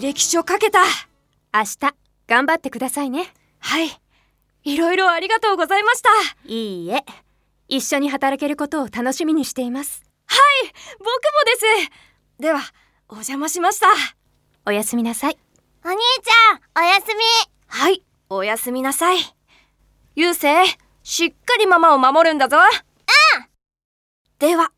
[0.00, 0.78] 履歴書書けた。
[1.52, 1.94] 明日
[2.26, 3.34] 頑張ってくださいね。
[3.58, 3.90] はい。
[4.64, 6.08] いろいろありがとうございました。
[6.46, 7.04] いいえ。
[7.68, 10.02] 一緒に働けることを楽しみにしています。
[10.24, 10.72] はい。
[10.98, 11.10] 僕も
[11.44, 11.90] です。
[12.40, 12.60] では
[13.10, 13.88] お邪魔しました。
[14.64, 15.38] おやすみなさい。
[15.84, 17.22] お兄ちゃん、おやすみ。
[17.66, 18.02] はい。
[18.30, 19.18] おやすみなさい。
[20.16, 20.66] ゆうせい
[21.02, 22.56] しっかりママを守るんだぞ。
[22.56, 22.60] う
[23.40, 23.46] ん。
[24.38, 24.72] では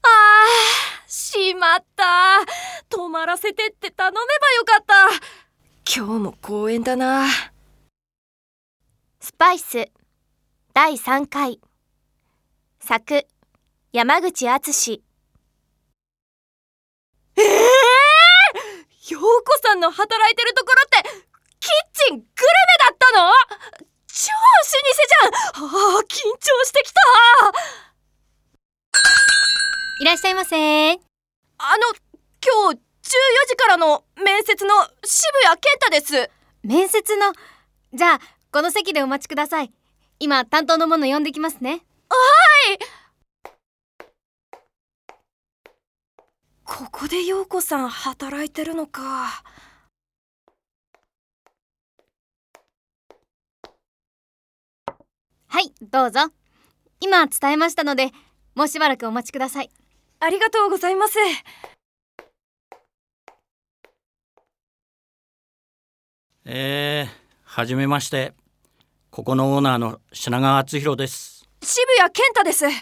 [1.07, 2.39] しまった。
[2.89, 5.09] 泊まらせてって頼めばよかった。
[5.93, 7.27] 今日も公園だな。
[9.19, 9.89] スパイス。
[10.73, 11.59] 第3回。
[12.79, 13.25] 作。
[13.91, 15.03] 山口敦。
[17.37, 21.09] ええー、陽子さんの働いてるところって
[21.59, 21.71] キッ
[22.07, 22.29] チングルメ
[22.79, 23.31] だったの？
[24.07, 25.65] 超老舗じゃん。
[25.65, 26.07] あー緊
[26.37, 26.99] 張してきた
[30.01, 30.57] いらっしゃいませ。
[30.57, 30.97] あの
[32.43, 32.79] 今日14
[33.49, 34.73] 時からの面接の
[35.03, 36.31] 渋谷健太です。
[36.63, 37.33] 面接の？
[37.93, 38.19] じゃあ
[38.51, 39.71] この席でお待ちください。
[40.17, 41.83] 今担当の者呼んできますね。
[46.65, 49.43] ここで陽子さん働いてるのか。
[55.45, 56.21] はいどうぞ。
[57.01, 58.09] 今伝えましたので
[58.55, 59.69] もうしばらくお待ちください
[60.23, 61.17] ありがとうございます。
[66.45, 67.11] えー、
[67.43, 68.35] はじめまして。
[69.09, 71.49] ここのオーナーの品川敦弘です。
[71.63, 72.65] 渋谷健太です。
[72.65, 72.73] はい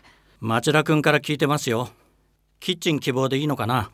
[0.42, 1.90] 町田くんから聞いてますよ。
[2.60, 3.90] キッチン希望でいいのかな？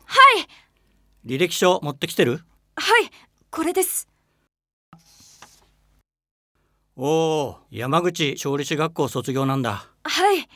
[1.24, 2.40] 履歴書持ってきてる？
[2.74, 3.10] はい
[3.50, 4.08] これです。
[6.96, 9.88] おお山口調理師学校卒業なんだ。
[10.02, 10.48] はい。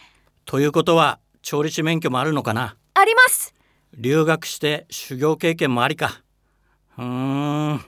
[0.45, 2.77] ということは調理師免許もあるのかな？
[2.95, 3.55] あります。
[3.95, 6.23] 留学して修行経験もありか。
[6.99, 7.05] うー
[7.75, 7.85] ん。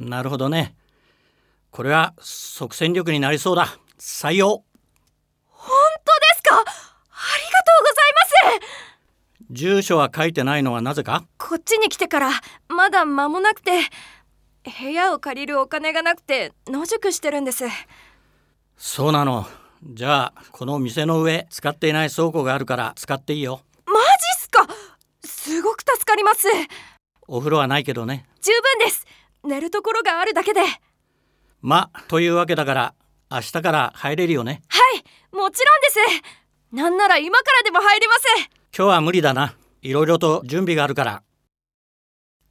[0.00, 0.74] なるほどね。
[1.70, 3.76] これは即戦力になりそうだ。
[3.98, 4.64] 採用。
[5.48, 6.56] 本当ですか？
[6.56, 6.74] ありがと
[7.80, 8.12] うござい
[8.58, 9.50] ます。
[9.50, 11.24] 住所は書いてないのはなぜか？
[11.36, 12.30] こっちに来てから
[12.68, 13.72] まだ間もなくて
[14.80, 17.64] 部屋を借りるお金がなくて野宿してるんです。
[18.76, 19.46] そうなの
[19.86, 23.60] じゃあこの店の上使っていない倉庫があるから使っていいよ。
[23.86, 23.98] マジ
[24.38, 24.66] っすか？
[25.24, 26.48] すごく助かります。
[27.28, 28.26] お風呂はないけどね。
[28.40, 29.06] 十分です。
[29.44, 30.60] 寝るところがあるだけで。
[30.60, 30.80] はい
[31.60, 32.94] まというわけだから
[33.30, 34.62] 明日から入れるよね。
[35.32, 36.74] もちろんです。
[36.74, 38.22] なんなら今からでも入れます。
[38.76, 39.54] 今日は無理だな。
[39.82, 41.22] いろいろと準備があるから。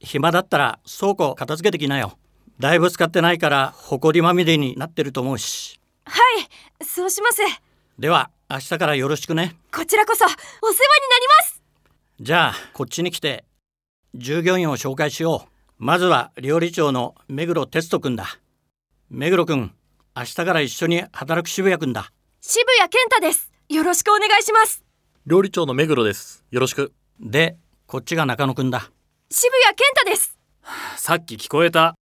[0.00, 2.18] 暇だったら倉庫片付けてきなよ。
[2.58, 6.20] だいぶ使ってないから埃まみれになってると思うしは
[6.80, 7.40] いそうします。
[7.98, 9.56] では明日からよろしくね。
[9.72, 11.62] こちらこそお世話になります。
[12.20, 13.44] じゃあこっちに来て
[14.14, 15.48] 従業員を紹介しよう。
[15.78, 18.38] まずは料理長の目黒哲人くんだ。
[19.10, 19.74] 目黒くん
[20.16, 22.12] 明日から一緒に働く渋谷くんだ。
[22.40, 23.52] 渋谷健太です。
[23.68, 24.84] よろしくお願いします。
[25.26, 26.44] 料理長の目黒です。
[26.50, 26.92] よろしく。
[27.20, 27.56] で
[27.86, 28.90] こっちが中野くんだ。
[29.30, 30.38] 渋谷健太です。
[30.96, 31.94] さっき聞こえた。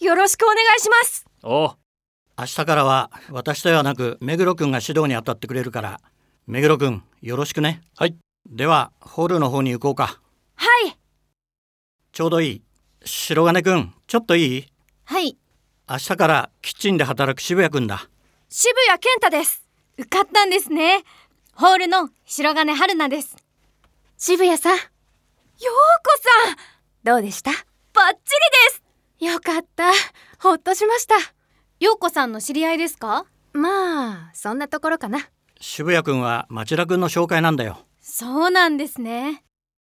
[0.00, 1.24] よろしくお願いします。
[1.42, 1.76] おう
[2.38, 6.00] 明日からは私ではなく目黒くんが指導に当たってくれるから
[6.46, 7.80] 目黒くんよろしくね。
[7.96, 8.14] はい。
[8.48, 10.20] ではホールの方に行こうか。
[10.54, 10.96] はい。
[12.12, 12.62] ちょうどいい。
[13.04, 14.66] 白金くんちょっといい？
[15.04, 15.38] はい。
[15.88, 18.06] 明日からキッチンで働く渋谷くんだ。
[18.50, 19.66] 渋谷健太です。
[19.96, 21.04] 受かったんですね。
[21.54, 23.34] ホールの白金春菜です。
[24.18, 24.76] 渋谷さん。
[24.76, 24.90] ようこ
[26.44, 26.56] さん。
[27.02, 27.50] どうでした？
[27.50, 27.64] バッチ
[29.20, 29.32] リです。
[29.32, 29.90] よかった。
[30.38, 31.14] ほっとしました
[31.78, 33.26] 陽子さんの知り合いですか？
[33.52, 35.28] まあそんなところかな。
[35.60, 37.80] 渋谷くんは町田くんの紹介なんだよ。
[38.00, 39.44] そうなんですね。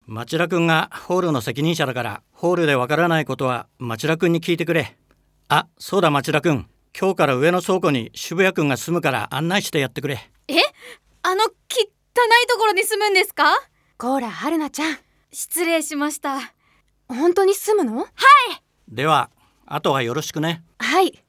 [0.07, 4.97] 町田くんがホールの責任者だからホールでわからないことは町田くんに聞いてくれ。
[5.49, 6.67] あそうだ町田くん
[6.99, 10.31] 今日から上の倉庫に渋谷くんが住むから案内してやってくれ。
[11.23, 13.45] あの汚いところに住むんですか？
[13.99, 14.99] こら春菜ちゃん。
[15.31, 16.39] 失礼しました。
[17.07, 18.07] 本当に住むの？
[18.89, 19.29] では
[19.67, 20.63] あとはよろしくね。
[20.79, 21.23] はい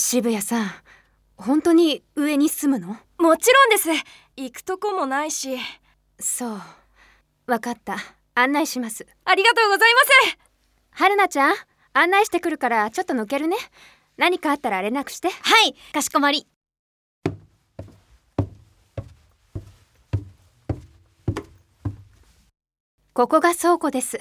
[0.00, 0.70] 渋谷さん
[1.36, 2.96] 本当に上に住むの？
[3.18, 3.90] もちろんです。
[4.34, 5.58] 行くとこもないし。
[6.18, 6.60] そう
[7.46, 7.98] わかった。
[8.34, 9.06] 案内します。
[9.26, 10.00] ありがとうございま
[10.32, 10.38] す。
[10.92, 11.54] 春菜ちゃん
[11.92, 13.56] 案内してくるからちょっと抜けるね。
[14.16, 15.28] 何かあったら連絡して。
[15.28, 15.34] は
[15.66, 16.46] いかしこまり。
[23.12, 24.18] ここが倉庫です。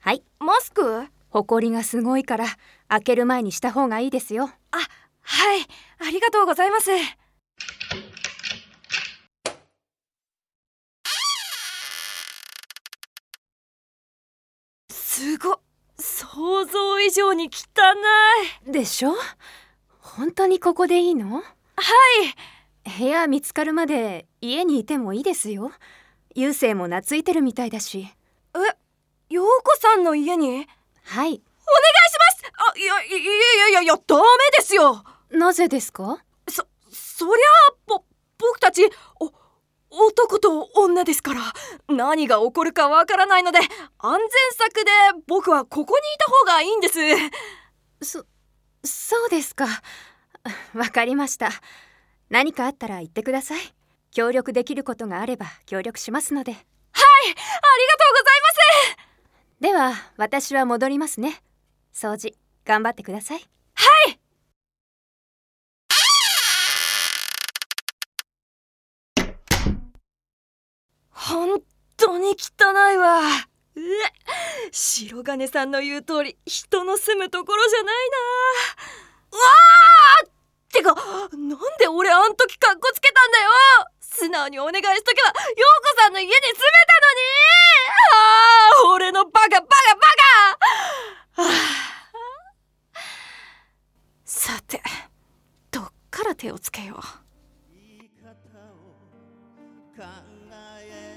[0.00, 1.06] はいマスク？
[1.30, 2.46] 埃がすごいから
[2.88, 4.50] 開ける前にした方がいいですよ。
[5.22, 5.60] はい。
[5.98, 6.90] ありがとうございます。
[14.90, 15.60] すご
[15.98, 17.48] 想像以上に汚
[18.68, 18.72] い。
[18.72, 19.14] でしょ？
[19.98, 21.36] 本当にここでいいの？
[21.36, 22.90] はい。
[22.98, 25.72] 部屋見つかるまで家にいてもいいですよ。
[26.34, 28.08] 優勢も懐いてるみたいだし。
[29.28, 30.66] 陽子さんの家に？
[31.10, 31.42] はい。
[32.72, 34.22] あいやいやいやいやいやダメ
[34.56, 35.02] ですよ。
[35.30, 36.22] なぜですか？
[36.48, 37.34] そそりゃ
[37.72, 38.04] あぼ
[38.38, 39.32] 僕たちお
[39.90, 41.40] 男と女ですから
[41.88, 43.58] 何が起こるかわからないので
[43.98, 44.20] 安全
[44.52, 44.90] 策で
[45.26, 46.94] 僕はここにいた方がいいんです。
[48.02, 48.24] そ
[48.84, 49.66] そうですか。
[50.74, 51.50] わかりました。
[52.28, 53.60] 何かあったら言ってください。
[54.12, 56.52] 協力できることがあれば協力しますので。
[56.52, 58.40] ありがとうござい
[58.96, 59.09] ます
[59.60, 61.42] では私は戻りますね。
[61.92, 62.34] 掃除
[62.64, 63.40] 頑張ってください。
[63.74, 64.18] はい！
[71.12, 71.60] 本
[71.98, 73.20] 当に汚いわ。
[73.76, 73.84] うえ
[74.72, 78.16] 白金さんの言う通り人の住むところじゃないな。
[79.32, 80.30] うわーっ
[80.72, 80.94] てか
[81.36, 83.50] なんで俺あん時カッコつけたんだよ。
[84.00, 87.20] 素直にお願いしとけば陽子さんの家住めたのに
[88.12, 88.24] あ
[88.88, 89.68] あ俺のバカバカバ
[91.36, 92.98] カ、はあ
[94.24, 94.82] さて
[95.70, 97.02] どっから手をつけよう。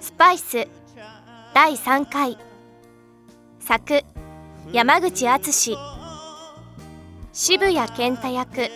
[0.01, 0.67] スパイス。
[1.53, 2.39] 第3回。
[3.59, 4.03] 作。
[4.71, 5.77] 山口敦。
[7.31, 8.67] 渋谷健太役。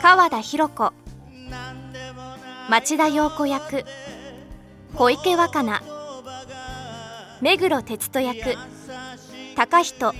[0.00, 0.92] 川田博子。
[2.70, 3.84] 町田陽子役。
[4.94, 5.82] 小池若菜。
[7.42, 8.56] 目黒哲人役。
[9.54, 10.14] 高人。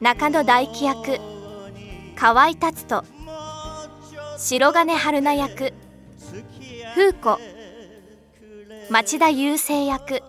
[0.00, 1.18] 中野大輝役。
[2.16, 3.19] 河合達人。
[4.42, 5.74] 白金春菜役
[6.94, 7.38] 風子
[8.88, 10.22] 町田雄生役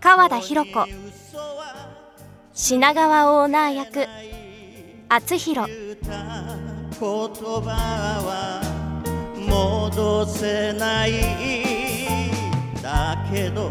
[0.00, 0.86] 川田博子
[2.54, 4.06] 品川オーナー役
[5.10, 5.90] 厚弘言
[6.98, 7.68] 葉
[8.24, 8.62] は
[9.36, 11.12] 戻せない。
[12.82, 13.70] だけど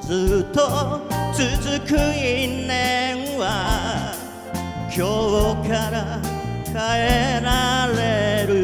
[0.00, 4.12] ずっと続く因縁は
[4.92, 6.35] 今日から
[6.76, 8.54] 変えられる。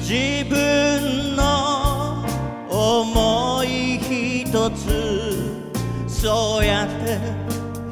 [0.00, 2.24] 自分の
[2.68, 5.62] 思いひとつ
[6.08, 7.20] そうやって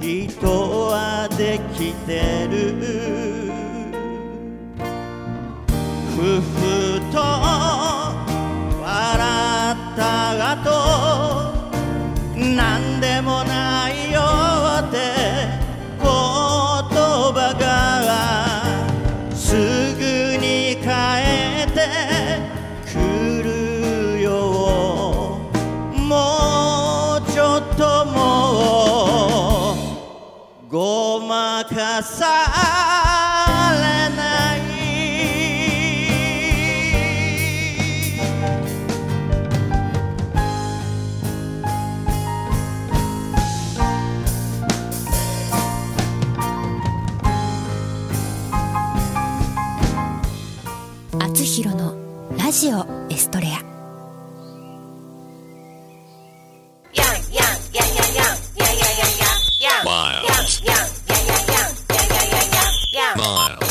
[0.01, 3.28] 人はできてる。
[52.59, 53.63] ジオエストレア。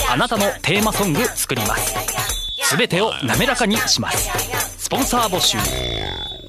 [0.09, 1.95] あなたのテーマソング作ります。
[2.63, 4.31] すべてを滑らかにします。
[4.77, 5.57] スポンサー募集。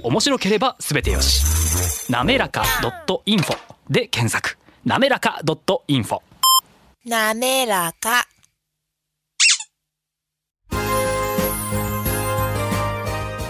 [0.05, 2.09] 面白ければすべてよし。
[2.13, 2.63] なめらか
[3.27, 3.59] .info
[3.91, 4.57] で検索。
[4.85, 5.41] なめらか
[5.89, 6.21] .info
[7.05, 8.29] なめらか。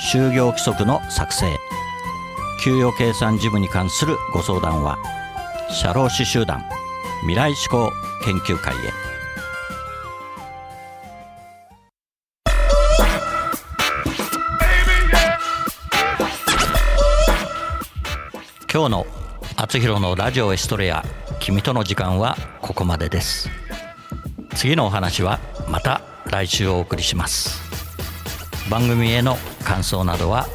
[0.00, 1.58] 就業規則の作成。
[2.62, 4.98] 給与計算事務に関するご相談は
[5.70, 6.64] 社労士集団
[7.20, 7.92] 未来志向
[8.24, 8.78] 研究会へ。
[18.72, 19.06] 今日の
[19.56, 21.04] 「あつひろのラジオエストレア
[21.40, 23.50] 君との時間」はここまでです。
[24.54, 27.62] 次のお話はまた来週お送りします。
[28.68, 30.46] 番組への感想などは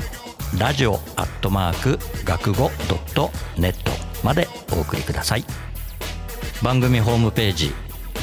[0.57, 3.29] ラジオアットマーク学語ドット
[3.59, 3.91] ネット
[4.23, 5.45] までお送りください
[6.63, 7.71] 番組ホームページ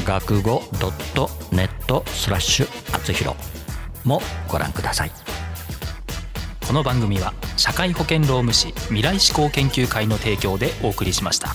[0.05, 3.37] 学語ドットネットスラッシュあつひろ
[4.05, 5.13] もご覧ください
[6.67, 11.55] この番組は社会保険労務士未来志向研究会の提供でお送りしました。